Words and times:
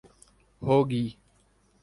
ہو 0.61 0.77
گی 0.89 1.03